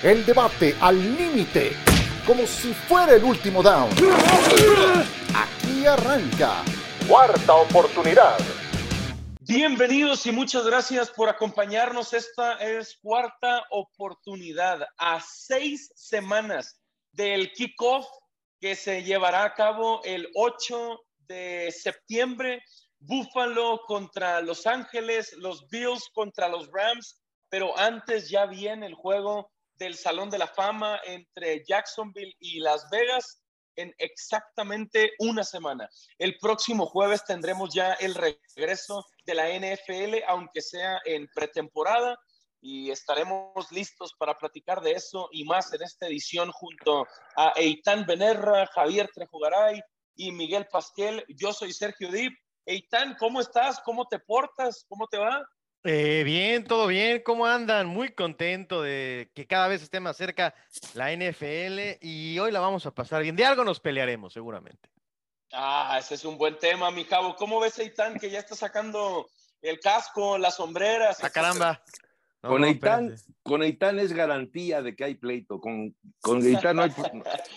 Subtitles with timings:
[0.00, 1.72] El debate al límite,
[2.24, 3.90] como si fuera el último down.
[5.34, 6.62] Aquí arranca.
[7.08, 8.38] Cuarta oportunidad.
[9.40, 12.12] Bienvenidos y muchas gracias por acompañarnos.
[12.12, 16.80] Esta es cuarta oportunidad a seis semanas
[17.10, 18.06] del kickoff
[18.60, 22.62] que se llevará a cabo el 8 de septiembre.
[23.00, 29.50] Buffalo contra Los Ángeles, los Bills contra los Rams, pero antes ya viene el juego
[29.78, 33.42] del Salón de la Fama entre Jacksonville y Las Vegas
[33.76, 35.88] en exactamente una semana.
[36.18, 42.18] El próximo jueves tendremos ya el regreso de la NFL, aunque sea en pretemporada,
[42.60, 48.04] y estaremos listos para platicar de eso y más en esta edición junto a Eitan
[48.04, 49.80] Benerra, Javier Trejugaray
[50.16, 51.24] y Miguel Pasquel.
[51.28, 52.32] Yo soy Sergio Dip.
[52.66, 53.80] Eitan, ¿cómo estás?
[53.84, 54.84] ¿Cómo te portas?
[54.88, 55.40] ¿Cómo te va?
[55.84, 57.86] Eh, bien, todo bien, ¿cómo andan?
[57.86, 60.54] Muy contento de que cada vez esté más cerca
[60.94, 63.36] la NFL y hoy la vamos a pasar bien.
[63.36, 64.90] De algo nos pelearemos, seguramente.
[65.52, 67.36] Ah, ese es un buen tema, mi cabo.
[67.36, 69.28] ¿Cómo ves, Eitan, que ya está sacando
[69.62, 71.22] el casco, las sombreras?
[71.22, 71.82] ¡A ah, caramba!
[72.40, 75.60] Con, Eitan, con Eitan es garantía de que hay pleito.
[75.60, 76.92] Con, con Eitan no hay,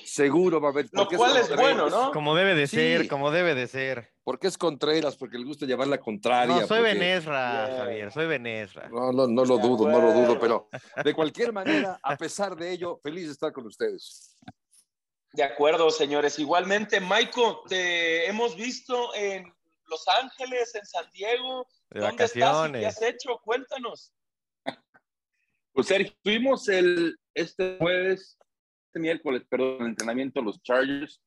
[0.04, 0.90] seguro va a haber.
[0.92, 2.12] Lo cual es, bueno, ¿no?
[2.12, 4.12] Como debe de ser, como debe de ser.
[4.23, 6.62] Porque es Contreras, porque le gusta llevar la contraria.
[6.62, 8.90] No, soy Benesra, Javier, soy Benesra.
[8.90, 10.70] No, no, no lo dudo, no lo dudo, pero
[11.04, 14.36] de cualquier manera, a pesar de ello, feliz de estar con ustedes.
[15.34, 16.40] De acuerdo, señores.
[16.40, 19.45] Igualmente, Michael, te hemos visto en
[19.86, 21.68] Los Ángeles, en San Diego.
[21.90, 23.40] ¿Dónde estás y qué has hecho?
[23.44, 24.12] Cuéntanos.
[25.73, 28.38] Pues Sergio, tuvimos el, este jueves,
[28.88, 31.22] este miércoles, perdón, entrenamiento los Chargers,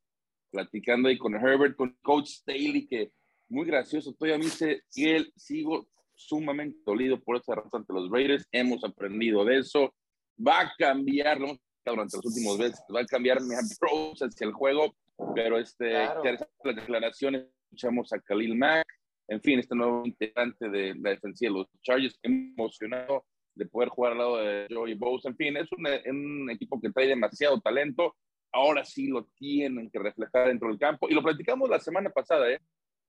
[0.51, 3.11] platicando ahí con Herbert, con Coach Staley, que
[3.49, 8.11] muy gracioso, todavía me dice, y él sigo sumamente dolido por esa razón ante los
[8.11, 9.95] Raiders, hemos aprendido de eso,
[10.39, 11.59] va a cambiar, ¿no?
[11.87, 14.95] durante los últimos meses, va a cambiar mi approach hacia el juego,
[15.35, 16.23] pero este, claro.
[16.65, 18.87] las declaraciones, escuchamos a Khalil Mack,
[19.29, 24.13] en fin, este nuevo integrante de la defensiva de los Chargers, emocionado de poder jugar
[24.13, 25.29] al lado de Joey Bosa.
[25.29, 28.17] En fin, es un, equipo que trae demasiado talento.
[28.53, 31.09] Ahora sí lo tienen que reflejar dentro del campo.
[31.09, 32.61] Y lo platicamos la semana pasada, ¿eh?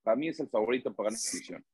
[0.03, 1.66] Para mí es el favorito para ganar la división.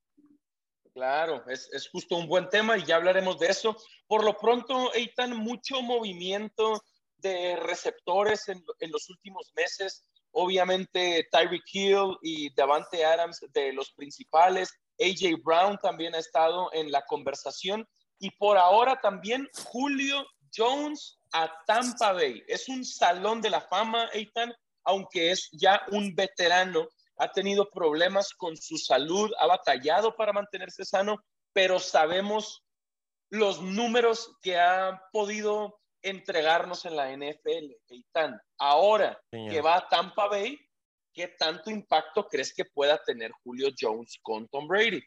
[0.93, 3.77] Claro, es, es, justo un buen tema y ya hablaremos de eso.
[4.07, 6.81] Por lo pronto, Eitan, mucho movimiento
[7.17, 10.05] de receptores en, en los últimos meses.
[10.31, 14.69] Obviamente, Tyreek Hill y Davante Adams de los principales.
[14.99, 17.87] AJ Brown también ha estado en la conversación.
[18.21, 20.23] Y por ahora también Julio
[20.55, 22.43] Jones a Tampa Bay.
[22.47, 26.87] Es un salón de la fama, Eitan, aunque es ya un veterano.
[27.17, 31.17] Ha tenido problemas con su salud, ha batallado para mantenerse sano,
[31.51, 32.63] pero sabemos
[33.31, 38.39] los números que ha podido entregarnos en la NFL, Eitan.
[38.59, 40.59] Ahora que va a Tampa Bay,
[41.11, 45.01] ¿qué tanto impacto crees que pueda tener Julio Jones con Tom Brady?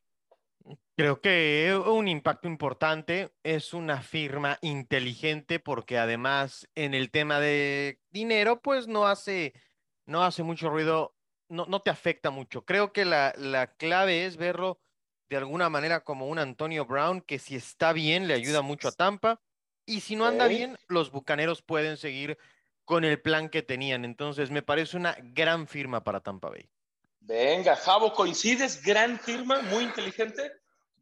[0.97, 8.01] Creo que un impacto importante es una firma inteligente porque además en el tema de
[8.11, 9.55] dinero pues no hace,
[10.07, 11.17] no hace mucho ruido,
[11.49, 12.65] no, no te afecta mucho.
[12.65, 14.81] Creo que la, la clave es verlo
[15.29, 18.93] de alguna manera como un Antonio Brown que si está bien le ayuda mucho a
[18.93, 19.41] Tampa
[19.87, 22.39] y si no anda bien los Bucaneros pueden seguir
[22.85, 24.05] con el plan que tenían.
[24.05, 26.71] Entonces me parece una gran firma para Tampa Bay.
[27.27, 28.83] Venga, Javo, ¿coincides?
[28.83, 30.43] Gran firma, muy inteligente.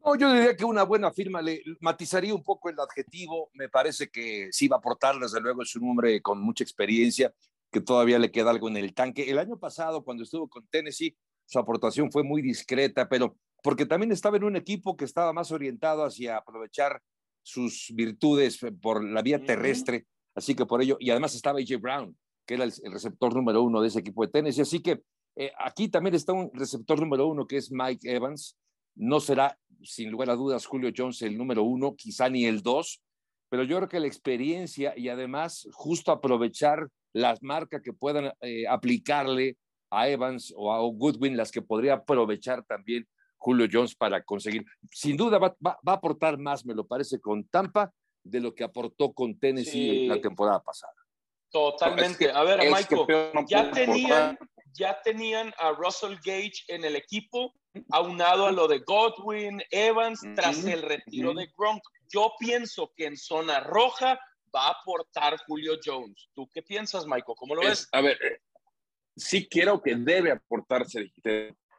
[0.05, 3.49] No, yo diría que una buena firma le matizaría un poco el adjetivo.
[3.53, 7.33] Me parece que sí va a aportar, desde luego, es un hombre con mucha experiencia,
[7.69, 9.29] que todavía le queda algo en el tanque.
[9.29, 11.13] El año pasado, cuando estuvo con Tennessee,
[11.45, 15.51] su aportación fue muy discreta, pero porque también estaba en un equipo que estaba más
[15.51, 17.01] orientado hacia aprovechar
[17.41, 20.05] sus virtudes por la vía terrestre.
[20.35, 23.81] Así que por ello, y además estaba AJ Brown, que era el, receptor número uno
[23.81, 24.61] de ese equipo de Tennessee.
[24.61, 25.03] Así que
[25.35, 28.57] eh, aquí también está un receptor número uno que es Mike Evans.
[28.95, 33.01] No será, sin lugar a dudas, Julio Jones el número uno, quizá ni el dos,
[33.49, 38.67] pero yo creo que la experiencia y además justo aprovechar las marcas que puedan eh,
[38.67, 39.57] aplicarle
[39.89, 43.07] a Evans o a Goodwin, las que podría aprovechar también
[43.37, 44.65] Julio Jones para conseguir.
[44.91, 47.91] Sin duda va, a aportar más, me lo parece, con Tampa
[48.23, 50.93] de lo que aportó con Tennessee la temporada pasada.
[51.51, 52.31] Totalmente.
[52.31, 54.37] a ver, Michael, ya tenían
[54.73, 57.53] ya tenían a Russell Gage en el equipo,
[57.91, 61.81] aunado a lo de Godwin, Evans, tras el retiro de Gronk.
[62.09, 64.19] Yo pienso que en zona roja
[64.55, 66.29] va a aportar Julio Jones.
[66.33, 67.35] ¿Tú qué piensas, Michael?
[67.37, 67.87] ¿Cómo lo ves?
[67.91, 68.39] A ver, eh,
[69.15, 71.11] sí quiero que debe aportarse.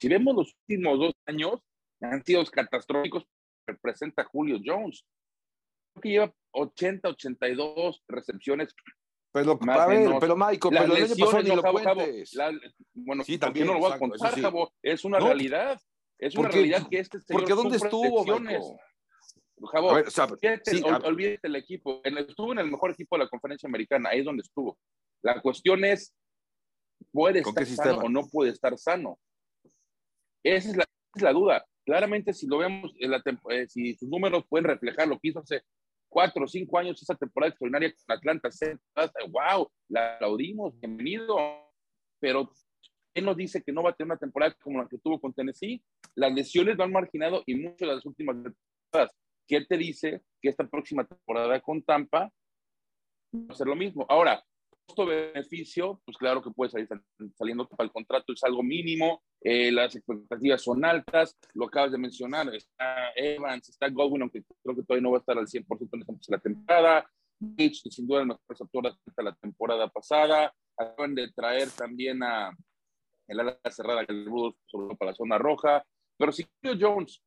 [0.00, 1.61] Si vemos los últimos dos años,
[2.00, 3.25] han sido catastróficos,
[3.67, 5.05] representa Julio Jones.
[6.02, 8.75] que lleva 80, 82 recepciones.
[9.34, 12.34] Pero, Más a ver, pero Michael, Las pero el año pasado ni lo Jabo, cuentes.
[12.34, 12.52] la-
[12.94, 14.40] bueno, Sí, ¿por qué también, no lo voy a contar, sí.
[14.40, 14.72] Jabo?
[14.81, 15.81] Es una No, realidad.
[16.20, 18.25] Es una realidad que este señor Porque ¿dónde estuvo?
[19.72, 22.00] Jabo, ver, o sea, olvídate, sí, ol- olvídate el equipo.
[22.04, 24.78] En el- estuvo en el mejor equipo de la conferencia americana, ahí es donde estuvo.
[25.20, 26.14] La cuestión es,
[27.10, 29.19] ¿puede ¿Con estar sano o no puede estar sano?
[30.44, 30.84] Esa es la,
[31.16, 31.66] es la duda.
[31.84, 33.20] Claramente, si lo vemos, en la
[33.50, 35.62] eh, si sus números pueden reflejar lo que hizo hace
[36.14, 38.49] cuatro o cinco años, esa temporada extraordinaria con Atlanta,
[39.31, 41.37] wow, la aplaudimos, bienvenido.
[42.20, 42.52] Pero
[43.14, 45.34] él nos dice que no va a tener una temporada como la que tuvo con
[45.34, 45.82] Tennessee.
[46.14, 49.16] Las lesiones lo han marginado y muchas de las últimas temporadas.
[49.49, 52.31] Que él te dice que esta próxima temporada con Tampa
[53.34, 54.06] va a ser lo mismo.
[54.08, 54.40] Ahora,
[54.86, 57.04] costo-beneficio, pues claro que puede salir sal-
[57.34, 61.98] saliendo para el contrato, es algo mínimo, eh, las expectativas son altas, lo acabas de
[61.98, 65.96] mencionar, está Evans, está Godwin, aunque creo que todavía no va a estar al 100%
[65.96, 67.10] en la temporada,
[67.40, 72.22] Mitch, que sin duda el mejor receptor hasta la temporada pasada, acaban de traer también
[72.22, 72.56] a
[73.28, 75.84] el ala cerrada el Rudolph sobre para la zona roja,
[76.19, 76.46] pero si
[76.78, 77.22] Jones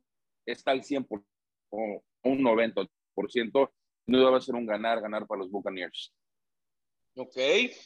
[0.45, 1.25] está al 100%
[1.71, 3.71] o un 90%,
[4.07, 6.13] no va a ser un ganar, ganar para los Buccaneers.
[7.19, 7.35] Ok,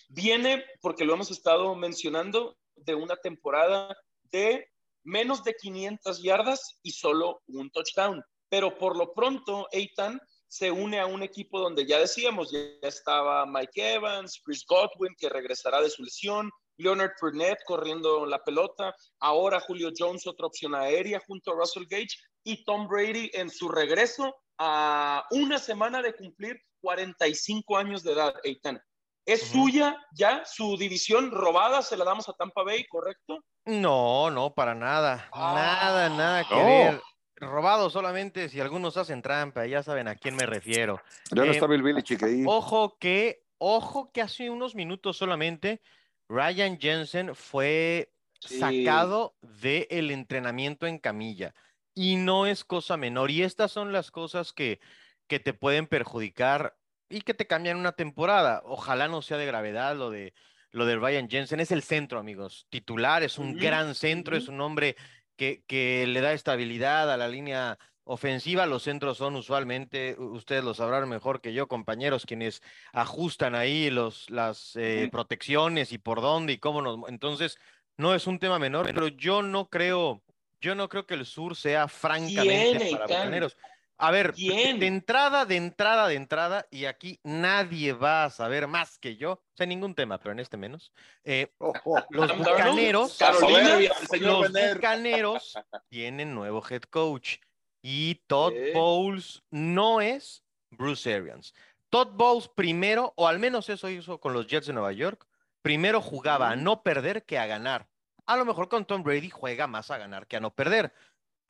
[0.09, 4.67] viene, porque lo hemos estado mencionando, de una temporada de
[5.03, 8.21] menos de 500 yardas y solo un touchdown.
[8.49, 13.45] Pero por lo pronto, Eitan se une a un equipo donde ya decíamos, ya estaba
[13.45, 19.61] Mike Evans, Chris Godwin, que regresará de su lesión, Leonard Fournette corriendo la pelota, ahora
[19.61, 24.35] Julio Jones, otra opción aérea junto a Russell Gage, y Tom Brady en su regreso
[24.57, 28.81] a una semana de cumplir 45 años de edad, Eitan.
[29.25, 31.81] ¿Es suya ya su división robada?
[31.81, 33.43] ¿Se la damos a Tampa Bay, correcto?
[33.65, 35.29] No, no, para nada.
[35.33, 36.65] Nada, Ah, nada que no.
[36.65, 37.01] ver.
[37.35, 41.01] Robado solamente si algunos hacen trampa, ya saben a quién me refiero.
[41.31, 42.43] Ya no Eh, está Bill Belichick ahí.
[42.45, 45.81] Ojo que, ojo que hace unos minutos solamente
[46.29, 48.57] Ryan Jensen fue Sí.
[48.59, 51.53] sacado del entrenamiento en camilla
[51.93, 53.29] y no es cosa menor.
[53.29, 54.79] Y estas son las cosas que,
[55.27, 56.75] que te pueden perjudicar
[57.11, 58.61] y que te cambian una temporada.
[58.65, 60.33] Ojalá no sea de gravedad lo de
[60.71, 61.59] lo de Ryan Jensen.
[61.59, 62.65] Es el centro, amigos.
[62.69, 64.95] Titular, es un gran centro, es un hombre
[65.35, 68.65] que, que le da estabilidad a la línea ofensiva.
[68.65, 72.61] Los centros son usualmente, ustedes lo sabrán mejor que yo, compañeros, quienes
[72.93, 75.11] ajustan ahí los, las eh, Ujú.
[75.11, 76.97] protecciones y por dónde y cómo nos.
[77.09, 77.57] Entonces,
[77.97, 80.23] no es un tema menor, pero yo no creo,
[80.61, 83.07] yo no creo que el sur sea francamente ¿Quién, para?
[83.07, 83.57] Bucaneros.
[84.01, 84.79] A ver, de- ¿Quién?
[84.79, 89.33] de entrada, de entrada, de entrada, y aquí nadie va a saber más que yo,
[89.33, 90.91] o sea, ningún tema, pero en este menos.
[91.23, 91.99] eh, Oh, oh.
[92.09, 93.77] los bucaneros, Carolina,
[94.19, 95.53] los bucaneros
[95.89, 97.37] tienen nuevo head coach
[97.81, 98.53] y Todd.
[98.73, 101.53] Bowles no es Bruce Arians.
[101.89, 105.27] Todd Bowles primero, o al menos eso hizo con los Jets de Nueva York,
[105.61, 107.87] primero jugaba a no perder que a ganar.
[108.25, 110.93] A lo mejor con Tom Brady juega más a ganar que a no perder,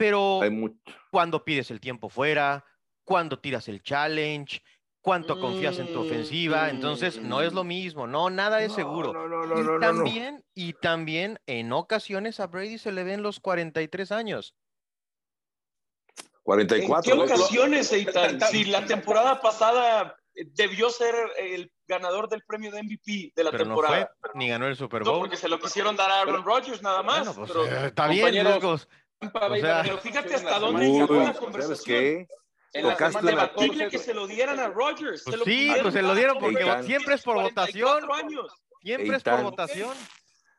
[0.01, 0.75] pero Hay mucho.
[1.11, 2.65] cuando pides el tiempo fuera,
[3.03, 4.63] cuando tiras el challenge,
[4.99, 9.13] cuánto confías en tu ofensiva, entonces no es lo mismo, no, nada es seguro.
[9.13, 9.79] No, no, no, y no, no, no.
[9.79, 14.55] también, y también en ocasiones a Brady se le ven los 43 años.
[16.17, 17.11] ¿En 44.
[17.11, 17.23] qué ¿no?
[17.25, 18.13] ocasiones, Eitan?
[18.13, 23.43] Ta- ta- Si la temporada pasada debió ser el ganador del premio de MVP de
[23.43, 24.15] la Pero no fue, temporada.
[24.33, 25.19] ni ganó el Super No, Bowl.
[25.21, 27.19] porque se lo quisieron dar a Aaron Rodgers nada más.
[27.19, 28.87] Bueno, pues pero, eh, está bien, Lagos.
[29.21, 31.39] Tampa Bay O sea- va a pero fíjate hasta dónde llegó la 14.
[31.39, 31.77] conversación.
[31.77, 32.27] ¿Sabes qué?
[32.73, 33.35] En la Debatible
[33.85, 35.23] 14, que se lo dieran a Rodgers.
[35.25, 38.25] Pues sí, pues se lo dieron porque siempre es por 44 votación.
[38.25, 38.53] años.
[38.81, 39.97] Siempre es por votación.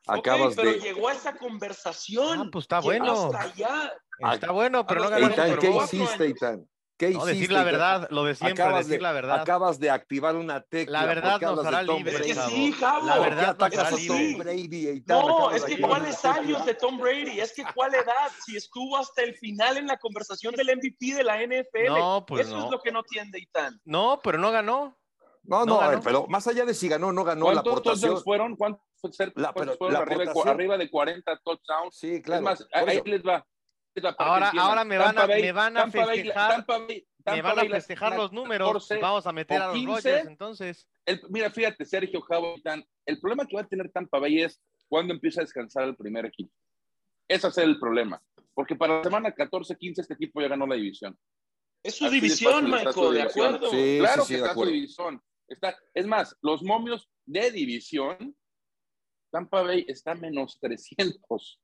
[0.05, 0.79] Acabas Ok, pero de.
[0.79, 2.39] llegó a esa conversación.
[2.41, 3.25] Ah, pues está bueno.
[3.25, 3.93] hasta allá.
[4.33, 6.23] Está bueno, pero no Eitan, Super ¿qué hiciste.
[6.25, 6.69] Eitan?
[6.95, 7.33] ¿Qué No, hiciste?
[7.33, 9.41] decir la verdad, lo de siempre, Acabas decir de, la verdad.
[9.41, 11.01] acabas de activar una tecla.
[11.01, 12.15] La verdad nos hará libres.
[12.19, 13.05] Es que sí, Javo.
[13.07, 15.03] La ¿Por qué verdad nos hará libres.
[15.07, 19.23] No, es que cuáles años de Tom Brady, es que cuál edad, si estuvo hasta
[19.23, 21.87] el final en la conversación del MVP de la NFL.
[21.87, 22.65] No, pues Eso no.
[22.65, 23.79] es lo que no entiende Itán.
[23.85, 24.97] No, pero no ganó.
[25.45, 26.03] No, No no, a ver, ganó.
[26.03, 28.01] pero más allá de si ganó o no ganó la ¿Cuántos aportación.
[28.11, 28.55] touchdowns fueron?
[28.55, 28.81] ¿Cuántos
[29.17, 29.33] fueron?
[29.35, 31.95] La- pero fueron la arriba, de, arriba de 40 touchdowns?
[31.97, 32.39] Sí, claro.
[32.39, 33.45] Es más, ahí les va.
[34.17, 37.41] Ahora- ahora me van a- Bay- me van a Tampa Bay- festejar- Tampa Bay- Me
[37.41, 38.67] van a festejar los números.
[38.67, 40.09] 14 Vamos a meter a los 15.
[40.11, 40.87] Rodgers, entonces.
[41.05, 45.13] El- mira, fíjate, Sergio Javitán, el problema que va a tener Tampa Bay es cuando
[45.13, 46.51] empieza a descansar el primer equipo.
[47.27, 48.21] Ese es el problema.
[48.53, 51.17] Porque para la semana 14-15 este equipo ya ganó la división.
[51.81, 53.69] Es su Así división, Michael, de acuerdo.
[53.71, 54.69] Sí, claro sí, que está acuerdo.
[54.69, 55.21] su división.
[55.47, 58.35] Está, es más, los momios de división,
[59.31, 61.59] Tampa Bay está menos 300.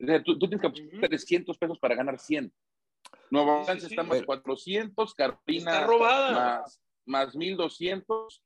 [0.00, 1.00] O sea, tú, tú tienes que apostar Ujú.
[1.00, 2.52] 300 pesos para ganar 100.
[3.30, 8.42] Nueva Orleans está más 400, Carolina más, más 1200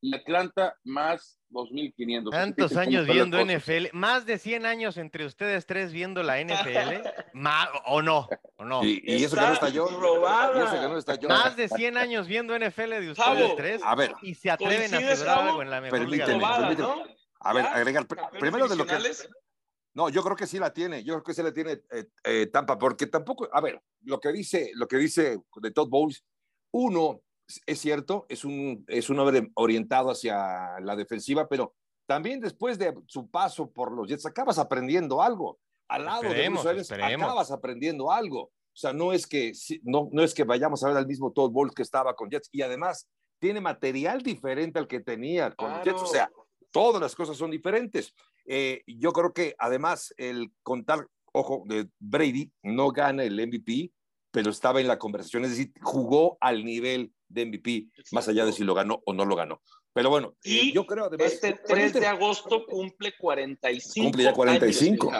[0.00, 2.30] y Atlanta más 2.500.
[2.30, 7.68] Tantos años viendo NFL, más de 100 años entre ustedes tres viendo la NFL, más,
[7.86, 8.82] o no, o no.
[8.84, 11.28] Y, eso que no está yo.
[11.28, 13.80] Más de 100 años viendo NFL de ustedes tres.
[13.84, 14.12] A ver.
[14.22, 16.44] Y se atreven a celebrar algo en la mejor permíteme,
[17.40, 18.06] A ver, agregar,
[18.38, 18.98] primero de lo que...
[19.94, 22.46] No, yo creo que sí la tiene, yo creo que sí la tiene eh, eh,
[22.46, 26.24] Tampa, porque tampoco, a ver, lo que dice, lo que dice de Todd Bowles,
[26.72, 27.20] uno,
[27.66, 31.74] es cierto, es un, es un hombre orientado hacia la defensiva, pero
[32.06, 35.58] también después de su paso por los Jets acabas aprendiendo algo.
[35.88, 38.44] Al lado de Bruce acabas aprendiendo algo.
[38.44, 41.50] O sea, no es que no, no es que vayamos a ver al mismo Todd
[41.50, 43.08] Bowles que estaba con Jets y además
[43.38, 46.00] tiene material diferente al que tenía con Jets.
[46.00, 46.30] O sea,
[46.70, 48.14] todas las cosas son diferentes.
[48.54, 53.90] Eh, yo creo que además el contar, ojo, de Brady no gana el MVP,
[54.30, 58.52] pero estaba en la conversación, es decir, jugó al nivel de MVP, más allá de
[58.52, 59.62] si lo ganó o no lo ganó.
[59.94, 61.32] Pero bueno, y yo creo además...
[61.32, 64.04] Este 3 de agosto cumple 45.
[64.04, 65.10] Cumple ya 45.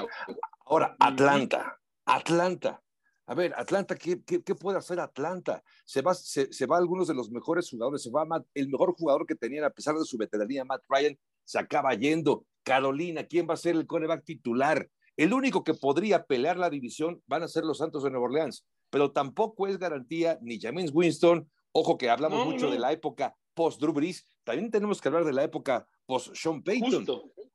[0.66, 2.82] Ahora, Atlanta, Atlanta.
[3.26, 5.64] A ver, Atlanta, ¿qué, qué, puede hacer Atlanta?
[5.86, 9.26] Se va, se, se, va algunos de los mejores jugadores, se va el mejor jugador
[9.26, 12.44] que tenían a pesar de su veteranía, Matt Ryan, se acaba yendo.
[12.62, 14.88] Carolina, ¿quién va a ser el coreback titular?
[15.16, 18.66] El único que podría pelear la división van a ser los Santos de Nueva Orleans,
[18.90, 23.80] pero tampoco es garantía ni James Winston Ojo que hablamos mucho de la época post
[23.80, 27.06] Drew Brees, también tenemos que hablar de la época post Sean Payton.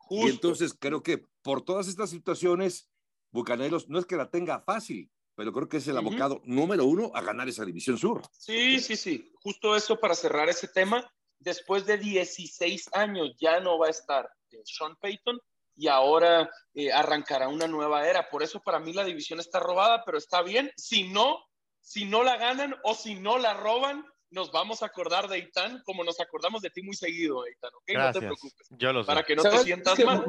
[0.09, 2.89] Y entonces creo que por todas estas situaciones,
[3.31, 7.11] Bucaneros no es que la tenga fácil, pero creo que es el abocado número uno
[7.13, 8.23] a ganar esa división sur.
[8.31, 9.31] Sí, sí, sí.
[9.43, 11.07] Justo eso para cerrar ese tema.
[11.39, 15.39] Después de 16 años ya no va a estar eh, Sean Payton
[15.77, 18.29] y ahora eh, arrancará una nueva era.
[18.29, 20.71] Por eso para mí la división está robada, pero está bien.
[20.75, 21.39] Si no,
[21.81, 25.81] si no la ganan o si no la roban, nos vamos a acordar de Eitan
[25.85, 27.91] como nos acordamos de ti muy seguido, Eitan, ¿ok?
[27.93, 28.67] No te preocupes.
[28.71, 29.07] Yo lo sé.
[29.07, 30.25] Para que no te sientas mal.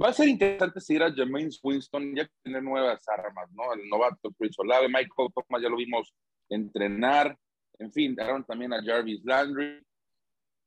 [0.00, 3.74] Va a ser interesante seguir a James Winston, ya que tiene nuevas armas, ¿no?
[3.74, 6.14] El novato Chris Olave, Michael Thomas, ya lo vimos
[6.48, 7.36] entrenar.
[7.78, 9.78] En fin, daron también a Jarvis Landry.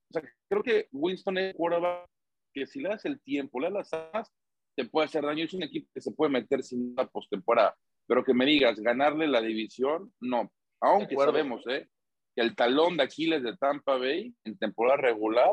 [0.09, 2.07] O sea, creo que Winston es quarterback
[2.55, 4.33] que si le das el tiempo, le das las
[4.75, 5.45] te puede hacer daño.
[5.45, 7.75] Es un equipo que se puede meter sin una postemporada
[8.07, 10.51] pero que me digas, ganarle la división, no.
[10.81, 11.87] Aunque sabemos ¿eh?
[12.35, 15.51] que el talón de Aquiles de Tampa Bay en temporada regular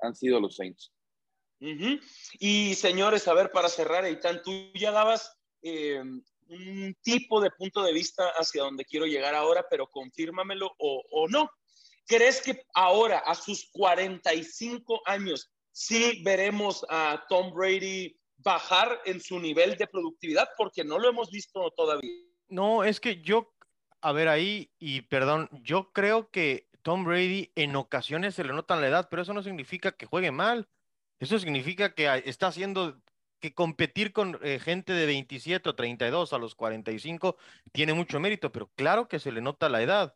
[0.00, 0.92] han sido los Saints.
[2.38, 7.82] Y señores, a ver, para cerrar, Eitan, tú ya dabas eh, un tipo de punto
[7.82, 11.50] de vista hacia donde quiero llegar ahora, pero confírmamelo o, o no.
[12.06, 19.38] ¿Crees que ahora, a sus 45 años, sí veremos a Tom Brady bajar en su
[19.38, 22.10] nivel de productividad porque no lo hemos visto todavía.
[22.48, 23.52] No, es que yo,
[24.00, 28.76] a ver ahí, y perdón, yo creo que Tom Brady en ocasiones se le nota
[28.76, 30.68] la edad, pero eso no significa que juegue mal.
[31.18, 33.00] Eso significa que está haciendo
[33.40, 37.36] que competir con eh, gente de 27 o 32 a los 45
[37.72, 40.14] tiene mucho mérito, pero claro que se le nota la edad.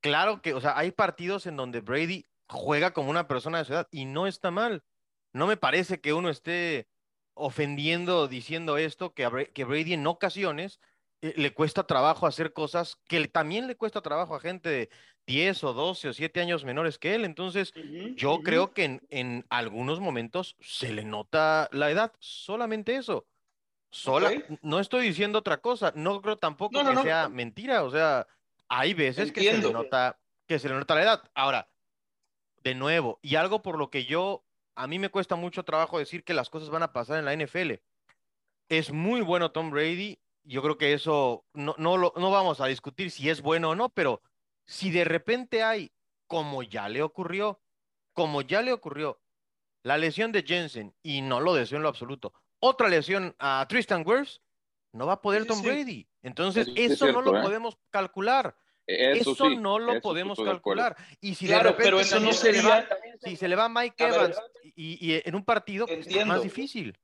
[0.00, 3.72] Claro que, o sea, hay partidos en donde Brady juega como una persona de su
[3.72, 4.84] edad y no está mal.
[5.32, 6.88] No me parece que uno esté
[7.34, 10.78] ofendiendo, diciendo esto, que, que Brady en ocasiones
[11.22, 14.90] eh, le cuesta trabajo hacer cosas que también le cuesta trabajo a gente de
[15.26, 17.24] 10 o 12 o 7 años menores que él.
[17.24, 17.72] Entonces,
[18.16, 23.26] yo creo que en, algunos momentos se le nota la edad, solamente eso.
[23.90, 24.32] Sola,
[24.62, 28.26] no estoy diciendo otra cosa, no creo tampoco que sea mentira, o sea,
[28.66, 31.30] hay veces que se le nota que se le nota la edad.
[31.34, 31.68] Ahora,
[32.62, 36.24] de nuevo, y algo por lo que yo a mí me cuesta mucho trabajo decir
[36.24, 37.72] que las cosas van a pasar en la NFL.
[38.68, 40.18] Es muy bueno Tom Brady.
[40.44, 43.74] Yo creo que eso no, no, lo, no vamos a discutir si es bueno o
[43.74, 44.22] no, pero
[44.64, 45.92] si de repente hay,
[46.26, 47.60] como ya le ocurrió,
[48.12, 49.20] como ya le ocurrió,
[49.82, 54.04] la lesión de Jensen, y no lo deseo en lo absoluto, otra lesión a Tristan
[54.06, 54.40] Wirfs,
[54.92, 56.06] no va a poder Tom Brady.
[56.22, 57.42] Entonces, eso no lo ¿eh?
[57.42, 58.56] podemos calcular.
[58.86, 60.96] Eso, no lo podemos calcular.
[61.20, 62.88] Y si claro, pero eso no sería.
[63.22, 64.36] si se le va Mike Evans
[64.74, 66.96] y, en un partido, pues, es más difícil.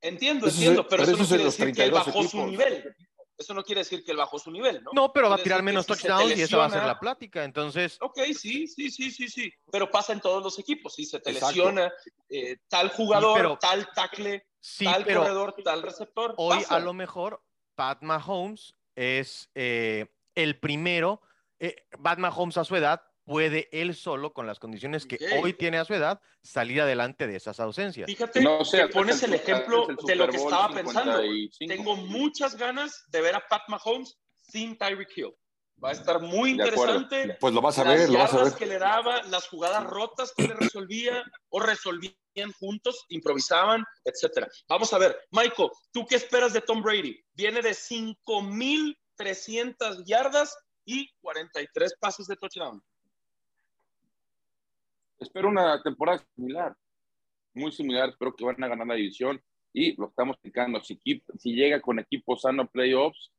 [0.00, 2.94] Entiendo, entiendo, pero, eso, no quiere decir que él bajó su nivel.
[3.38, 4.90] Eso no quiere decir que él bajó su nivel, ¿no?
[4.92, 7.96] No, pero va a tirar menos touchdowns y esa va a ser la plática, entonces...
[8.00, 11.32] Ok, sí, sí, sí, sí, sí, pero pasa en todos los equipos, si se te
[11.32, 11.92] lesiona
[12.28, 14.46] eh, tal jugador, tal tackle,
[14.84, 17.42] tal corredor, tal receptor, Hoy a lo mejor
[17.74, 21.20] Pat Mahomes es eh, el primero,
[21.58, 25.78] eh, Batman Holmes a su edad puede él solo, con las condiciones que hoy tiene
[25.78, 28.06] a su edad, salir adelante de esas ausencias.
[28.06, 28.58] Fíjate, no,
[28.92, 31.20] pones el, ejemplo de lo que estaba pensando.
[31.58, 35.34] Tengo muchas ganas de ver a Pat Mahomes sin Tyreek Hill.
[35.82, 37.36] Va a estar muy interesante.
[37.40, 38.52] Pues lo vas a ver, lo vas a ver.
[38.54, 42.14] que le daba, las jugadas rotas que le resolvía o resolvían
[42.58, 44.48] juntos, improvisaban, etcétera.
[44.68, 47.20] Vamos a ver, Michael, ¿tú qué esperas de Tom Brady?
[47.34, 47.74] Viene de
[49.24, 52.82] 5,300 yardas y 43 pases de touchdown.
[55.18, 56.76] Espero una temporada similar,
[57.54, 58.08] muy similar.
[58.08, 59.40] Espero que van a ganar la división
[59.72, 60.80] y lo estamos explicando.
[60.82, 61.00] Si,
[61.44, 63.32] llega con equipo sano playoffs,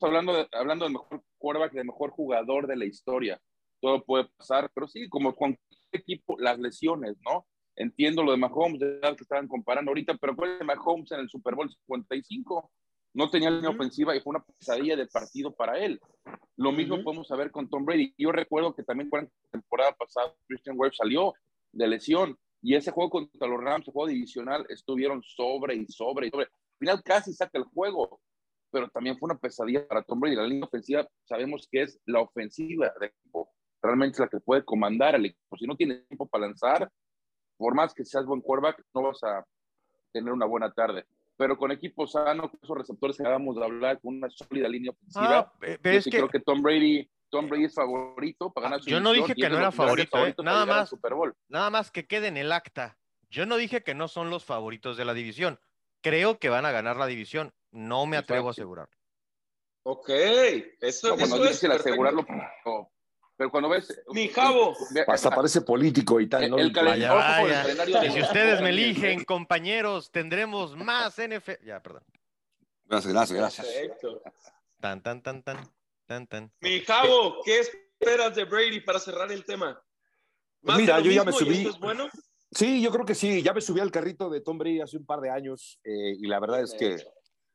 [0.00, 3.40] hablando de, hablando del mejor quarterback, del mejor jugador de la historia.
[3.80, 5.58] Todo puede pasar, pero sí, como con
[5.92, 7.46] equipo, las lesiones, ¿no?
[7.76, 11.28] Entiendo lo de Mahomes, de que estaban comparando ahorita, pero fue de Mahomes en el
[11.28, 12.70] Super Bowl 55.
[13.16, 15.98] No tenía línea ofensiva y fue una pesadilla de partido para él.
[16.56, 18.12] Lo mismo podemos saber con Tom Brady.
[18.18, 21.32] Yo recuerdo que también fue la temporada pasada Christian Webb salió
[21.72, 26.26] de lesión y ese juego contra los Rams, el juego divisional, estuvieron sobre y sobre
[26.26, 26.44] y sobre.
[26.44, 28.20] Al final casi saca el juego,
[28.70, 30.36] pero también fue una pesadilla para Tom Brady.
[30.36, 33.48] La línea ofensiva sabemos que es la ofensiva del equipo,
[33.80, 35.56] realmente es la que puede comandar al equipo.
[35.56, 36.92] Si no tiene tiempo para lanzar,
[37.56, 39.42] por más que seas buen quarterback, no vas a
[40.12, 41.06] tener una buena tarde.
[41.36, 44.92] Pero con equipo sano, con esos receptores que acabamos de hablar, con una sólida línea
[44.92, 48.88] ofensiva, ah, yo sí creo que Tom Brady, Tom Brady es favorito para ganar su
[48.88, 50.34] Yo no dije que no era favorito, eh.
[50.42, 51.34] nada más, Super Bowl.
[51.48, 52.98] nada más que quede en el acta.
[53.28, 55.58] Yo no dije que no son los favoritos de la división.
[56.00, 57.52] Creo que van a ganar la división.
[57.70, 58.88] No me atrevo a asegurar.
[59.82, 60.08] Ok,
[60.80, 62.24] eso, no, eso es asegurarlo,
[63.36, 64.02] pero, cuando ves...
[64.12, 64.74] Mi jabo.
[65.06, 66.44] Hasta parece político y tal.
[66.44, 68.10] El, el vaya, vaya.
[68.12, 71.64] si ustedes me eligen, compañeros, tendremos más NFL.
[71.64, 72.02] Ya, perdón.
[72.84, 73.66] Gracias, gracias, gracias.
[73.66, 74.22] Perfecto.
[74.80, 75.58] Tan, tan, tan, tan,
[76.06, 76.52] tan, tan.
[76.60, 79.80] Mi jabo, ¿qué esperas de Brady para cerrar el tema?
[80.60, 81.66] Pues mira, yo ya me subí.
[81.66, 82.08] Es bueno?
[82.50, 83.42] Sí, yo creo que sí.
[83.42, 86.26] Ya me subí al carrito de Tom Brady hace un par de años eh, y
[86.26, 86.96] la verdad es que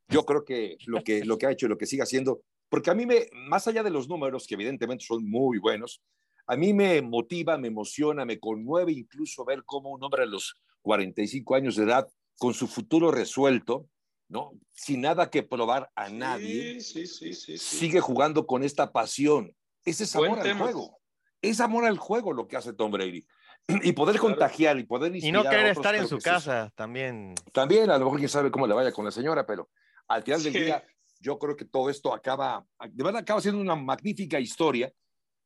[0.10, 2.90] yo creo que lo que, lo que ha hecho y lo que sigue haciendo, porque
[2.90, 6.02] a mí me, más allá de los números, que evidentemente son muy buenos,
[6.48, 10.56] a mí me motiva, me emociona, me conmueve incluso ver cómo un hombre a los
[10.82, 12.08] 45 años de edad,
[12.38, 13.90] con su futuro resuelto,
[14.30, 14.54] ¿no?
[14.72, 19.54] Sin nada que probar a nadie, sigue jugando con esta pasión.
[19.84, 20.98] Ese es amor al juego.
[21.42, 23.26] Es amor al juego lo que hace Tom Brady.
[23.84, 27.36] Y poder contagiar y poder Y no querer estar en su casa también.
[27.52, 29.70] También, a lo mejor quién sabe cómo le vaya con la señora, pero
[30.08, 30.84] al final del día,
[31.22, 34.92] yo creo que todo esto acaba, de verdad acaba siendo una magnífica historia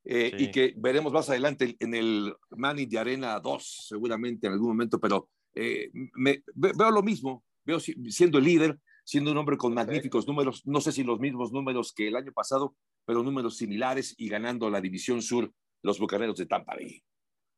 [0.04, 4.70] eh, y que veremos más adelante en el Manny de Arena 2, seguramente en algún
[4.70, 9.74] momento, pero eh, me, veo lo mismo, veo siendo el líder, siendo un hombre con
[9.74, 14.16] magníficos números, no sé si los mismos números que el año pasado, pero números similares
[14.18, 15.52] y ganando la División Sur,
[15.84, 17.04] los Bucaneros de Tampa Bay.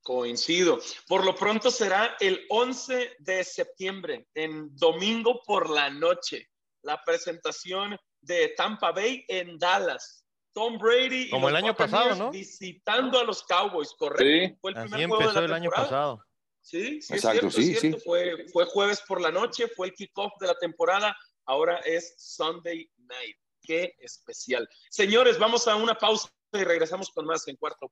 [0.02, 0.80] Coincido.
[1.08, 6.48] Por lo pronto será el 11 de septiembre, en domingo por la noche
[6.82, 10.26] la presentación de Tampa Bay en Dallas.
[10.54, 12.32] Tom Brady como el año pasado, ¿no?
[12.32, 14.24] Visitando a los Cowboys, correcto.
[14.24, 14.58] Sí.
[14.60, 16.24] Fue el primer Así empezó el año pasado.
[16.62, 17.94] Sí, sí, Exacto, sí, sí.
[18.04, 21.16] Fue, fue jueves por la noche, fue el kickoff de la temporada.
[21.46, 23.38] Ahora es Sunday night.
[23.62, 24.68] Qué especial.
[24.90, 27.92] Señores, vamos a una pausa y regresamos con más en cuarto.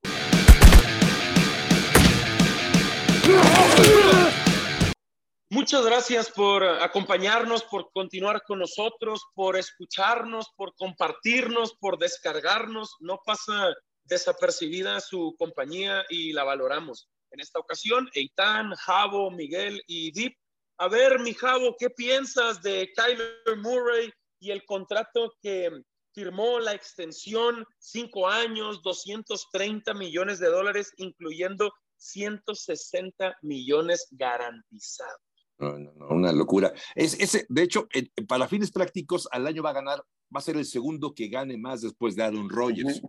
[5.55, 12.97] Muchas gracias por acompañarnos, por continuar con nosotros, por escucharnos, por compartirnos, por descargarnos.
[12.99, 17.07] No pasa desapercibida su compañía y la valoramos.
[17.31, 20.35] En esta ocasión, Eitan, Javo, Miguel y Deep.
[20.77, 25.71] A ver, mi Javo, ¿qué piensas de Kyler Murray y el contrato que
[26.13, 35.34] firmó la extensión, cinco años, 230 millones de dólares, incluyendo 160 millones garantizados?
[35.57, 36.73] No, no, no, una locura.
[36.95, 37.87] Es, ese, de hecho,
[38.27, 39.99] para fines prácticos, al año va a ganar,
[40.33, 43.01] va a ser el segundo que gane más después de Aaron Rodgers.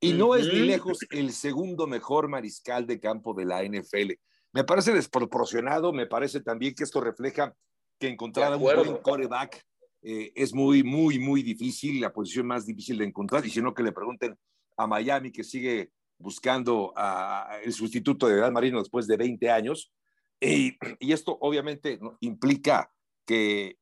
[0.00, 4.12] Y no es ni lejos el segundo mejor mariscal de campo de la NFL.
[4.52, 7.54] Me parece desproporcionado, me parece también que esto refleja
[7.98, 9.64] que encontrar a un buen coreback
[10.02, 13.44] eh, es muy, muy, muy difícil, la posición más difícil de encontrar.
[13.44, 14.36] Y si no, que le pregunten
[14.76, 19.92] a Miami, que sigue buscando a, el sustituto de Dan Marino después de 20 años.
[21.00, 22.92] Y, esto obviamente implica
[23.26, 23.78] que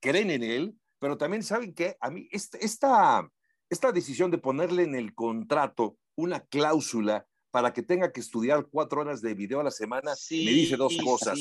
[0.00, 4.94] creen en él, pero también saben que a mí esta, esta, decisión de ponerle en
[4.94, 9.70] el contrato una cláusula para que tenga que estudiar cuatro horas de video a la
[9.70, 11.38] semana, me dice dos cosas.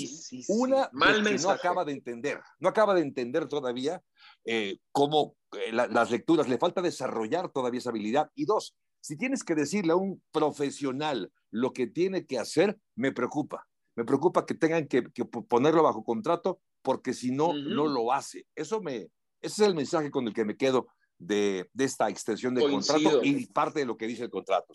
[0.47, 0.89] Una,
[1.23, 4.01] que no acaba de entender, no acaba de entender todavía
[4.45, 8.29] eh, cómo eh, las lecturas, le falta desarrollar todavía esa habilidad.
[8.35, 13.11] Y dos, si tienes que decirle a un profesional lo que tiene que hacer, me
[13.11, 15.03] preocupa me preocupa que tengan que,
[15.47, 18.45] ponerlo bajo contrato porque si no, no lo hace.
[18.55, 22.69] Eso me, ese es el mensaje con el que me quedo de, esta extensión de
[22.69, 24.73] contrato y parte de lo que dice el contrato.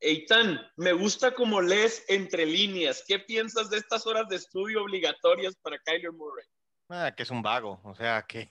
[0.00, 3.02] Eitan, me gusta como lees entre líneas.
[3.06, 6.44] ¿Qué piensas de estas horas de estudio obligatorias para Kyler Murray?
[6.88, 8.48] Ah, que es un vago, o sea, que,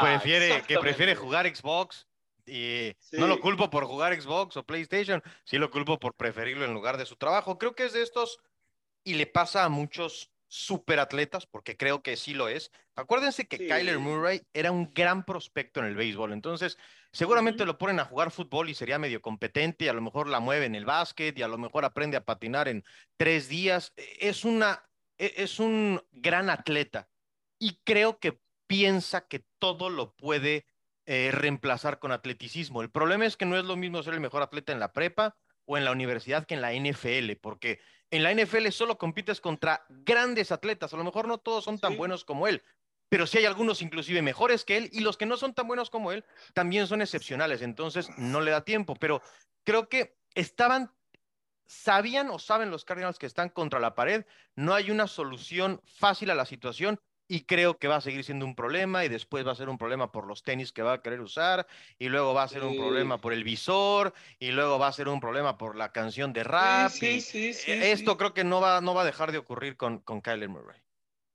[0.00, 2.06] prefiere, que prefiere jugar Xbox.
[2.44, 6.74] Y no lo culpo por jugar Xbox o PlayStation, sí lo culpo por preferirlo en
[6.74, 7.56] lugar de su trabajo.
[7.56, 8.38] Creo que es de estos,
[9.04, 12.70] y le pasa a muchos superatletas, porque creo que sí lo es.
[12.94, 16.76] Acuérdense que Kyler Murray era un gran prospecto en el béisbol, entonces
[17.10, 20.40] seguramente lo ponen a jugar fútbol y sería medio competente, y a lo mejor la
[20.40, 22.84] mueve en el básquet y a lo mejor aprende a patinar en
[23.16, 23.94] tres días.
[23.96, 24.84] Es una,
[25.16, 27.08] e, es un gran atleta
[27.58, 30.66] y creo que piensa que todo lo puede
[31.06, 32.82] eh, reemplazar con atleticismo.
[32.82, 35.36] El problema es que no es lo mismo ser el mejor atleta en la prepa
[35.64, 37.80] o en la universidad que en la NFL, porque
[38.12, 40.92] en la NFL solo compites contra grandes atletas.
[40.92, 42.62] A lo mejor no todos son tan buenos como él,
[43.08, 45.88] pero sí hay algunos inclusive mejores que él y los que no son tan buenos
[45.88, 47.62] como él también son excepcionales.
[47.62, 49.22] Entonces no le da tiempo, pero
[49.64, 50.92] creo que estaban,
[51.66, 54.26] sabían o saben los Cardinals que están contra la pared.
[54.56, 57.00] No hay una solución fácil a la situación
[57.32, 59.78] y creo que va a seguir siendo un problema y después va a ser un
[59.78, 61.66] problema por los tenis que va a querer usar
[61.98, 65.08] y luego va a ser un problema por el visor y luego va a ser
[65.08, 66.90] un problema por la canción de rap.
[66.90, 70.00] Sí, sí, sí, esto creo que no va, no va a dejar de ocurrir con,
[70.00, 70.78] con Kyler Murray.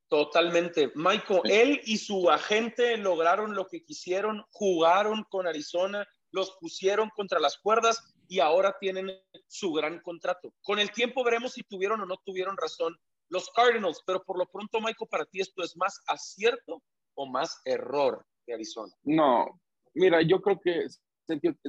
[0.08, 0.92] Totalmente.
[0.94, 7.40] Michael, él y su agente lograron lo que quisieron, jugaron con Arizona, los pusieron contra
[7.40, 9.12] las cuerdas y ahora tienen
[9.48, 10.54] su gran contrato.
[10.62, 12.96] Con el tiempo veremos si tuvieron o no tuvieron razón
[13.30, 16.82] los Cardinals, pero por lo pronto, Michael, para ti esto es más acierto
[17.16, 18.94] o más error de Arizona.
[19.04, 19.60] No,
[19.94, 20.86] mira, yo creo que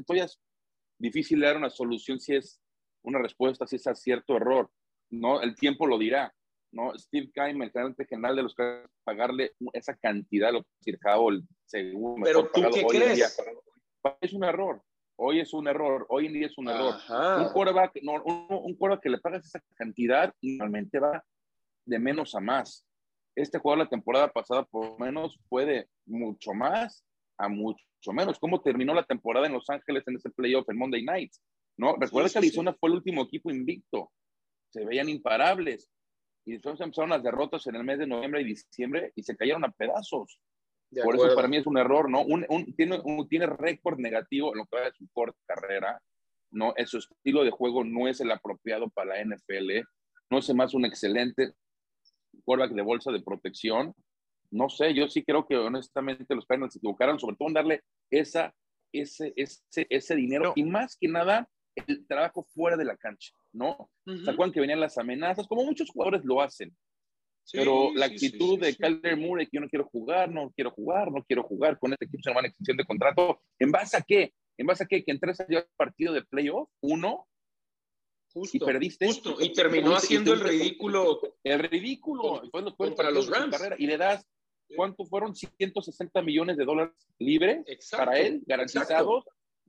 [0.06, 0.38] todavía es
[0.98, 2.60] difícil dar una solución si es
[3.02, 4.70] una respuesta, si es acierto o error,
[5.10, 5.40] ¿no?
[5.40, 6.32] El tiempo lo dirá,
[6.72, 6.96] ¿no?
[6.98, 12.24] Steve Keim, el gerente general de los Cardinals, pagarle esa cantidad, lo que el segundo
[12.24, 13.38] Pero tú qué crees?
[14.20, 14.82] es un error.
[15.20, 16.94] Hoy es un error, hoy en día es un error.
[17.08, 21.24] Un quarterback, no, un, un que le pagas esa cantidad, normalmente va
[21.84, 22.86] de menos a más.
[23.34, 27.04] Este juego la temporada pasada por lo menos fue de mucho más
[27.36, 28.38] a mucho menos.
[28.38, 31.32] ¿Cómo terminó la temporada en Los Ángeles en ese playoff en Monday Night?
[31.76, 31.96] ¿No?
[31.96, 34.12] Recuerda que Arizona fue el último equipo invicto.
[34.70, 35.90] Se veían imparables.
[36.44, 39.64] Y después empezaron las derrotas en el mes de noviembre y diciembre y se cayeron
[39.64, 40.40] a pedazos.
[41.02, 42.22] Por eso para mí es un error, ¿no?
[42.22, 46.00] Un, tiene un, tiene récord negativo en lo que va de su corta carrera,
[46.50, 46.72] ¿no?
[46.86, 49.86] Su estilo de juego no es el apropiado para la NFL,
[50.30, 51.52] no es más un excelente
[52.44, 53.94] quarterback de bolsa de protección.
[54.50, 57.82] No sé, yo sí creo que honestamente los Cardinals se equivocaron, sobre todo en darle
[58.10, 58.54] esa,
[58.92, 61.48] ese, ese, ese dinero y más que nada
[61.86, 63.90] el trabajo fuera de la cancha, ¿no?
[64.04, 65.46] ¿Se acuerdan que venían las amenazas?
[65.46, 66.74] Como muchos jugadores lo hacen.
[67.52, 71.24] Pero la actitud de Kyler Murray, que yo no quiero jugar, no quiero jugar, no
[71.24, 73.40] quiero jugar con este equipo, se llama extensión de contrato.
[73.58, 74.32] ¿En base a qué?
[74.56, 75.04] ¿En base a qué?
[75.04, 75.38] Que en tres
[75.76, 77.26] partido de playoff, uno,
[78.32, 79.06] Justo, y perdiste.
[79.06, 81.20] Justo, y terminó haciendo el ridículo.
[81.42, 82.42] El ridículo.
[82.96, 83.56] para los Rams.
[83.78, 84.26] y le das,
[84.76, 85.34] ¿cuánto fueron?
[85.34, 89.24] 160 millones de dólares libres para él, garantizados.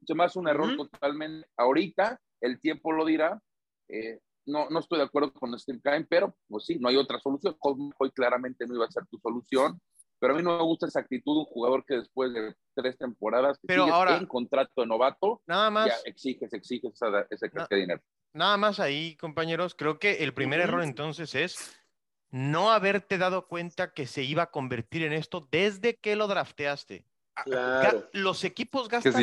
[0.05, 1.47] Es más un error totalmente.
[1.57, 3.41] Ahorita, el tiempo lo dirá.
[3.87, 7.19] Eh, no, no estoy de acuerdo con Steve Kine, pero pues sí, no hay otra
[7.19, 7.55] solución.
[7.61, 9.79] Hoy claramente no iba a ser tu solución.
[10.19, 12.97] Pero a mí no me gusta esa actitud de un jugador que después de tres
[12.97, 18.01] temporadas que pero ahora, en contrato de novato, nada más, ya exiges, exiges ese dinero.
[18.33, 21.79] Nada más ahí, compañeros, creo que el primer error entonces es
[22.31, 27.05] no haberte dado cuenta que se iba a convertir en esto desde que lo drafteaste.
[28.11, 29.13] Los equipos gastan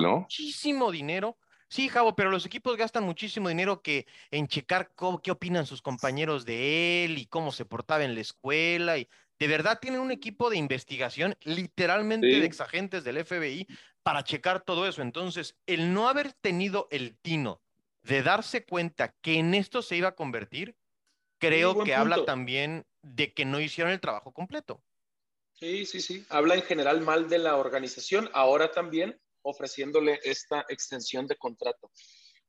[0.00, 1.36] muchísimo dinero.
[1.74, 4.92] Sí, Javo, pero los equipos gastan muchísimo dinero que en checar
[5.24, 8.96] qué opinan sus compañeros de él y cómo se portaba en la escuela.
[8.96, 9.08] Y
[9.40, 13.66] de verdad tienen un equipo de investigación, literalmente de exagentes del FBI,
[14.04, 15.02] para checar todo eso.
[15.02, 17.60] Entonces, el no haber tenido el tino
[18.04, 20.76] de darse cuenta que en esto se iba a convertir,
[21.40, 24.80] creo que habla también de que no hicieron el trabajo completo.
[25.54, 26.24] Sí, sí, sí.
[26.28, 31.90] Habla en general mal de la organización, ahora también ofreciéndole esta extensión de contrato.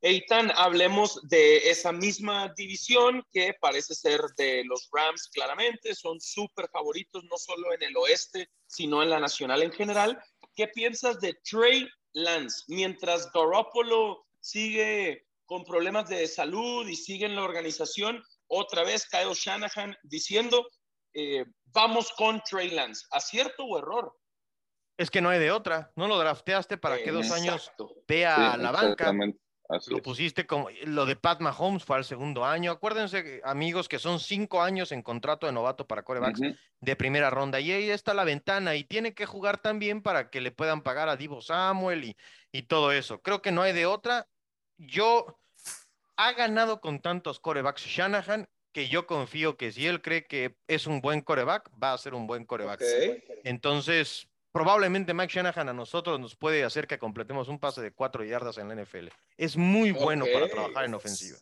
[0.02, 6.70] Eitan, hablemos de esa misma división que parece ser de los Rams claramente, son súper
[6.70, 10.22] favoritos no solo en el oeste, sino en la nacional en general.
[10.56, 12.64] ¿Qué piensas de Trey Lance?
[12.68, 18.24] Mientras Garoppolo sigue con problemas de salud y sigue en la organización.
[18.48, 20.68] Otra vez Kyle Shanahan diciendo,
[21.14, 23.06] eh, vamos con Trey Lance.
[23.12, 24.14] ¿Acierto o error?
[24.98, 25.92] Es que no hay de otra.
[25.96, 27.72] No lo drafteaste para que dos años
[28.08, 29.14] vea la banca.
[29.88, 32.72] lo pusiste como lo de Pat Mahomes fue al segundo año.
[32.72, 36.40] Acuérdense, amigos, que son cinco años en contrato de novato para corebacks
[36.80, 37.60] de primera ronda.
[37.60, 41.10] Y ahí está la ventana y tiene que jugar también para que le puedan pagar
[41.10, 42.18] a Divo Samuel y,
[42.52, 43.22] y todo eso.
[43.22, 44.28] Creo que no hay de otra.
[44.78, 45.40] Yo
[46.18, 50.86] ha ganado con tantos corebacks Shanahan que yo confío que si él cree que es
[50.86, 52.82] un buen coreback, va a ser un buen coreback.
[53.46, 58.24] Entonces, probablemente Mike Shanahan a nosotros nos puede hacer que completemos un pase de cuatro
[58.24, 59.10] yardas en la NFL.
[59.36, 61.38] Es muy bueno para trabajar en ofensiva.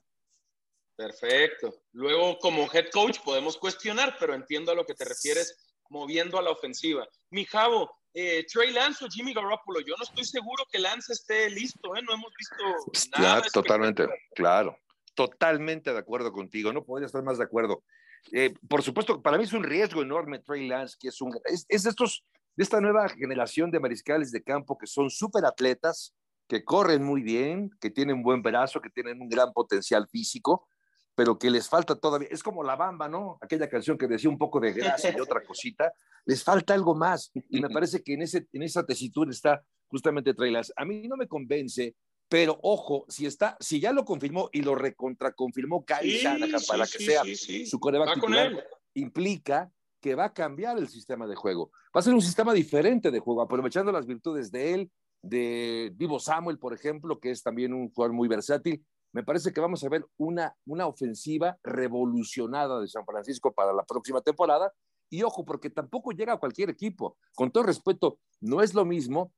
[0.96, 1.76] Perfecto.
[1.92, 6.42] Luego, como head coach, podemos cuestionar, pero entiendo a lo que te refieres moviendo a
[6.42, 7.08] la ofensiva.
[7.30, 11.52] Mi Javo, eh, Trey Lance o Jimmy Garoppolo, yo no estoy seguro que Lance esté
[11.52, 12.02] listo, ¿eh?
[12.02, 13.42] no hemos visto nada.
[13.42, 14.80] Claro, totalmente, claro,
[15.14, 17.84] totalmente de acuerdo contigo, no podría estar más de acuerdo.
[18.32, 21.68] Eh, por supuesto, para mí es un riesgo enorme Trey Lance, que es un es,
[21.70, 22.24] es de estos
[22.56, 26.14] de esta nueva generación de mariscales de campo que son súper atletas,
[26.48, 30.68] que corren muy bien, que tienen buen brazo, que tienen un gran potencial físico,
[31.16, 33.38] pero que les falta todavía, es como la bamba, ¿no?
[33.42, 35.92] Aquella canción que decía un poco de grasa y otra cosita,
[36.26, 37.32] les falta algo más.
[37.50, 40.74] Y me parece que en, ese, en esa tesitura está justamente Trailas.
[40.76, 41.96] A mí no me convence,
[42.28, 47.00] pero ojo, si está, si ya lo confirmó y lo recontraconfirmó Kyle Shanahan para que
[47.00, 47.22] sea
[47.66, 49.72] su coreback titular, implica
[50.04, 51.72] que va a cambiar el sistema de juego.
[51.96, 56.20] Va a ser un sistema diferente de juego, aprovechando las virtudes de él, de Vivo
[56.20, 58.86] Samuel, por ejemplo, que es también un jugador muy versátil.
[59.14, 63.84] Me parece que vamos a ver una, una ofensiva revolucionada de San Francisco para la
[63.84, 64.74] próxima temporada.
[65.10, 67.16] Y ojo, porque tampoco llega a cualquier equipo.
[67.34, 69.32] Con todo respeto, no es lo mismo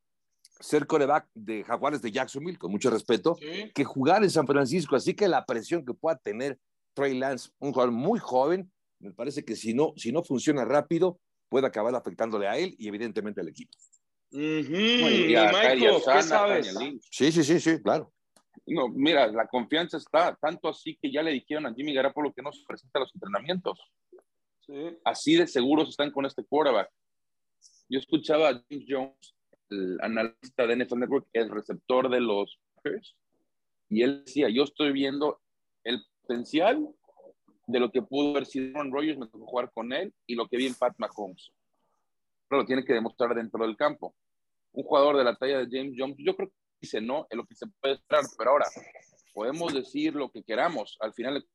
[0.60, 3.38] ser coreback de Jaguares de Jacksonville, con mucho respeto,
[3.76, 4.96] que jugar en San Francisco.
[4.96, 6.58] Así que la presión que pueda tener
[6.96, 8.72] Trey Lance, un jugador muy joven,
[9.06, 12.88] me parece que si no, si no funciona rápido, puede acabar afectándole a él y
[12.88, 13.72] evidentemente al equipo.
[14.32, 16.76] ¿qué sabes?
[17.12, 18.12] Sí, sí, sí, sí, claro.
[18.66, 22.42] No, mira, la confianza está tanto así que ya le dijeron a Jimmy Garoppolo que
[22.42, 23.80] no se presenta a los entrenamientos.
[25.04, 26.90] Así de seguros están con este quarterback.
[27.88, 29.36] Yo escuchaba a James Jones,
[29.70, 33.16] el analista de NFL Network, el receptor de los Packers,
[33.90, 35.40] y él decía, yo estoy viendo
[35.84, 36.90] el potencial
[37.68, 40.48] de lo que pudo haber sido Aaron Rodgers, me tocó jugar con él, y lo
[40.48, 41.52] que vi en Pat Mahomes.
[42.48, 44.16] Pero lo tiene que demostrar dentro del campo.
[44.72, 47.46] Un jugador de la talla de James Jones, yo creo que dice no, es lo
[47.46, 48.66] que se puede esperar, pero ahora
[49.34, 51.46] podemos decir lo que queramos, al final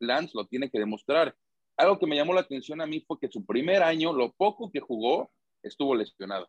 [0.00, 1.36] Lance lo tiene que demostrar.
[1.76, 4.70] Algo que me llamó la atención a mí fue que su primer año, lo poco
[4.70, 5.30] que jugó,
[5.62, 6.48] estuvo lesionado.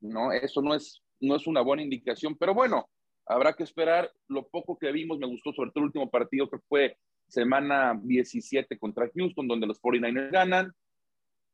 [0.00, 2.88] No, eso no es, no es una buena indicación, pero bueno,
[3.26, 4.10] habrá que esperar.
[4.28, 6.96] Lo poco que vimos me gustó, sobre todo el último partido que fue
[7.28, 10.72] semana 17 contra Houston, donde los 49ers ganan.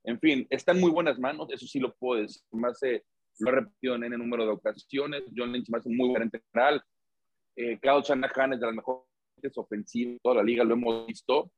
[0.05, 2.43] En fin, está en muy buenas manos, eso sí lo puedo decir.
[2.53, 3.03] Más eh,
[3.39, 5.25] lo he en el número de ocasiones.
[5.37, 6.83] John Lynch más un muy buen general.
[7.57, 9.05] Eh, Shanahan es de las mejores
[9.57, 11.51] ofensivas de toda la liga, lo hemos visto.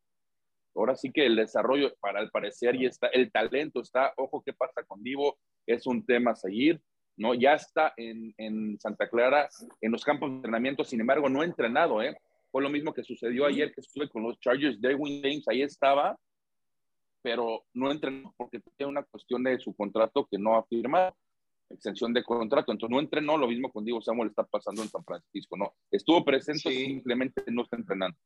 [0.74, 4.52] Ahora sí que el desarrollo, para el parecer, y está, el talento está, ojo, ¿qué
[4.52, 5.38] pasa con Divo?
[5.66, 6.81] Es un tema a seguir,
[7.16, 7.33] ¿no?
[7.33, 9.48] Ya está en, en Santa Clara,
[9.81, 12.14] en los campos de entrenamiento, sin embargo, no ha entrenado, ¿eh?
[12.57, 14.81] Fue lo mismo que sucedió ayer que estuve con los Chargers.
[14.81, 16.19] Derwin James ahí estaba,
[17.21, 21.14] pero no entrenó porque tiene una cuestión de su contrato que no ha firmado,
[21.69, 22.73] extensión de contrato.
[22.73, 25.59] Entonces no entrenó, lo mismo con Diego Samuel está pasando en San Francisco.
[25.59, 28.16] No, estuvo presente, simplemente no está entrenando.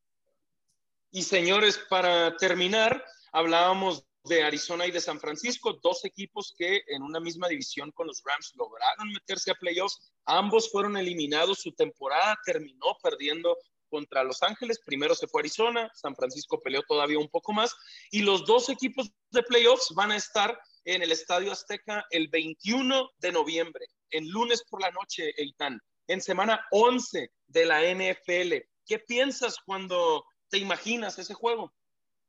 [1.11, 7.03] Y señores, para terminar, hablábamos de Arizona y de San Francisco, dos equipos que en
[7.03, 10.13] una misma división con los Rams lograron meterse a playoffs.
[10.25, 13.57] Ambos fueron eliminados, su temporada terminó perdiendo
[13.91, 14.81] contra Los Ángeles.
[14.85, 17.77] Primero se fue Arizona, San Francisco peleó todavía un poco más.
[18.11, 23.11] Y los dos equipos de playoffs van a estar en el Estadio Azteca el 21
[23.19, 28.67] de noviembre, en lunes por la noche, Eitan, en semana 11 de la NFL.
[28.87, 31.73] ¿Qué piensas cuando te imaginas ese juego?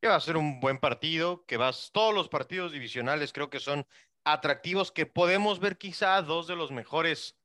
[0.00, 3.60] Que va a ser un buen partido, que vas, todos los partidos divisionales creo que
[3.60, 3.86] son
[4.24, 7.36] atractivos, que podemos ver quizá dos de los mejores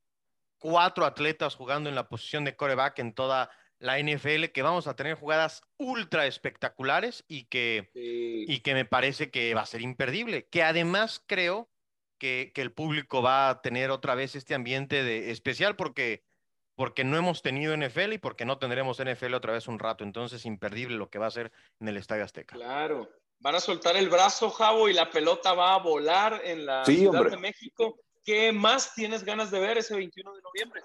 [0.60, 3.50] cuatro atletas jugando en la posición de coreback en toda
[3.80, 9.30] la NFL, que vamos a tener jugadas ultra espectaculares y que, y que me parece
[9.30, 10.48] que va a ser imperdible.
[10.48, 11.70] Que además creo
[12.18, 16.24] que, que, el público va a tener otra vez este ambiente de, especial porque,
[16.76, 20.04] porque no hemos tenido NFL y porque no tendremos NFL otra vez un rato.
[20.04, 22.56] Entonces, imperdible lo que va a ser en el Estadio Azteca.
[22.56, 23.10] Claro.
[23.40, 27.30] Van a soltar el brazo, Javo, y la pelota va a volar en la Ciudad
[27.30, 28.00] de México.
[28.28, 30.82] ¿Qué más tienes ganas de ver ese 21 de noviembre?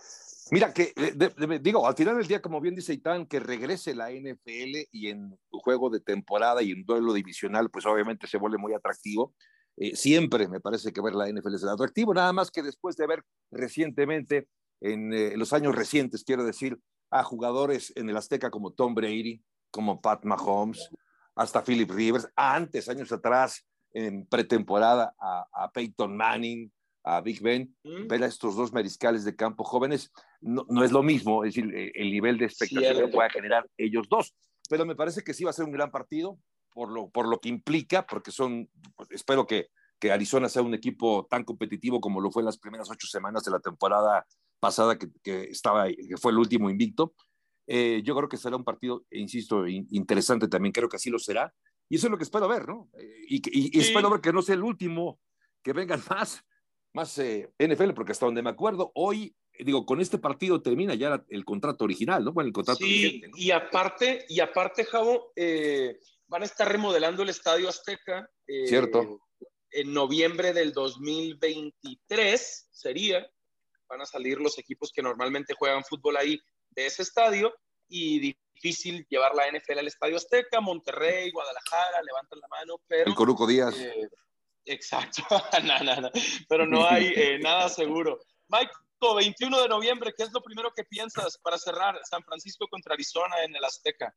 [0.52, 4.12] Mira, que eh, digo, al final del día, como bien dice Itán, que regrese la
[4.12, 8.74] NFL y en juego de temporada y en duelo divisional, pues obviamente se vuelve muy
[8.74, 9.34] atractivo.
[9.76, 13.08] Eh, siempre me parece que ver la NFL es atractivo, nada más que después de
[13.08, 14.46] ver recientemente
[14.80, 16.78] en eh, los años recientes, quiero decir,
[17.10, 20.90] a jugadores en el Azteca como Tom Brady, como Pat Mahomes,
[21.34, 26.70] hasta Philip Rivers, antes, años atrás, en pretemporada, a, Peyton Manning,
[27.04, 31.44] a Big Ben, ver a estos dos mariscales de campo jóvenes, no, es lo mismo,
[31.44, 34.34] es decir, el nivel de expectativa que pueda generar ellos dos,
[34.68, 36.38] pero me parece que sí va a ser un gran partido
[36.72, 38.68] por lo, por lo que implica, porque son,
[39.10, 42.90] espero que, que Arizona sea un equipo tan competitivo como lo fue en las primeras
[42.90, 44.24] ocho semanas de la temporada
[44.60, 47.14] pasada, que, que estaba, que fue el último invicto,
[47.66, 51.52] eh, yo creo que será un partido, insisto, interesante también, creo que así lo será.
[51.88, 52.88] Y eso es lo que espero ver, ¿no?
[52.98, 55.20] Eh, y, espero ver que no sea el último,
[55.62, 56.44] que vengan más,
[56.92, 61.24] más eh, NFL, porque hasta donde me acuerdo, hoy, digo, con este partido termina ya
[61.28, 62.32] el contrato original, ¿no?
[62.32, 65.32] Bueno, el contrato sí, y aparte, y aparte, Javo,
[66.26, 68.28] van a estar remodelando el Estadio Azteca.
[68.66, 69.20] Cierto.
[69.70, 73.26] En noviembre del 2023 sería,
[73.88, 76.38] van a salir los equipos que normalmente juegan fútbol ahí
[76.70, 77.54] de ese estadio
[77.88, 83.06] y difícil llevar la NFL al Estadio Azteca, Monterrey, Guadalajara, levantan la mano, pero...
[83.06, 83.78] El Coruco Díaz.
[83.78, 84.08] Eh,
[84.64, 85.22] exacto,
[85.64, 86.10] no,
[86.48, 88.18] pero no hay eh, nada seguro.
[88.48, 88.72] Mike,
[89.16, 93.42] 21 de noviembre, ¿qué es lo primero que piensas para cerrar San Francisco contra Arizona
[93.44, 94.14] en el Azteca?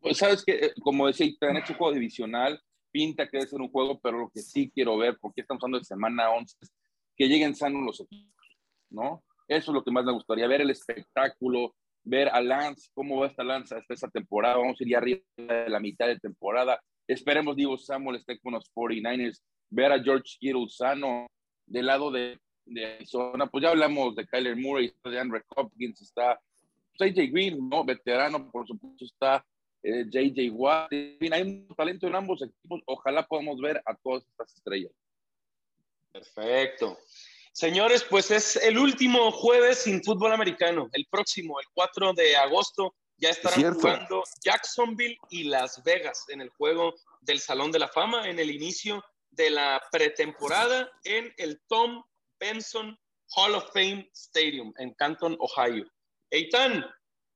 [0.00, 3.60] Pues sabes que, eh, como decía, te han hecho juego divisional, pinta que debe ser
[3.60, 6.56] un juego, pero lo que sí quiero ver, porque estamos hablando de semana 11,
[7.16, 8.46] que lleguen sanos los equipos,
[8.90, 9.22] ¿no?
[9.48, 11.74] Eso es lo que más me gustaría, ver el espectáculo,
[12.04, 14.56] ver a Lance, cómo va esta Lance hasta esta temporada.
[14.56, 16.80] Vamos a ir arriba de la mitad de temporada.
[17.06, 19.40] Esperemos, digo, Samuel esté con los 49ers.
[19.72, 21.26] Ver a George Kittle sano
[21.66, 23.46] del lado de, de Arizona.
[23.46, 26.38] Pues ya hablamos de Kyler Murray, de Andre Hopkins, está
[27.00, 27.84] AJ Green, ¿no?
[27.84, 29.44] Veterano, por supuesto, está
[29.82, 30.92] eh, JJ Watt.
[30.92, 32.82] hay un talento en ambos equipos.
[32.86, 34.92] Ojalá podamos ver a todas estas estrellas.
[36.12, 36.98] Perfecto.
[37.52, 40.88] Señores, pues es el último jueves sin fútbol americano.
[40.92, 46.50] El próximo, el 4 de agosto, ya estarán jugando Jacksonville y Las Vegas en el
[46.50, 52.02] juego del Salón de la Fama, en el inicio de la pretemporada en el Tom
[52.38, 52.96] Benson
[53.36, 55.86] Hall of Fame Stadium en Canton, Ohio.
[56.30, 56.84] Eitan,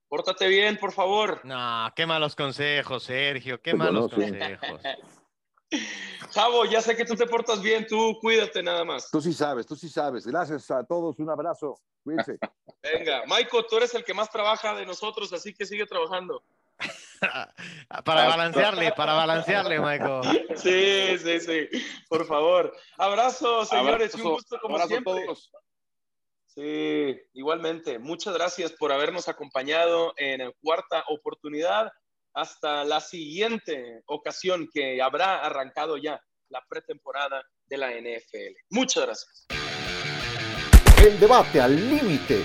[0.09, 1.41] pórtate bien, por favor.
[1.45, 4.81] No, qué malos consejos, Sergio, qué malos consejos.
[6.33, 9.11] Javo, ya sé que tú te portas bien, tú cuídate nada más.
[9.11, 10.27] Tú sí sabes, tú sí sabes.
[10.27, 11.81] Gracias a todos, un abrazo.
[12.05, 12.39] Cuídense.
[12.83, 16.43] Venga, Michael, tú eres el que más trabaja de nosotros, así que sigue trabajando.
[18.05, 20.23] para balancearle, para balancearle, Michael.
[20.57, 21.69] Sí, sí, sí.
[22.09, 22.75] Por favor.
[22.99, 25.25] Abrazo, señores, un gusto como siempre.
[25.25, 25.51] todos.
[26.47, 27.99] Sí, igualmente.
[27.99, 31.93] Muchas gracias por habernos acompañado en la cuarta oportunidad
[32.33, 38.57] hasta la siguiente ocasión que habrá arrancado ya la pretemporada de la NFL.
[38.71, 39.47] Muchas gracias.
[41.03, 42.45] El debate al límite,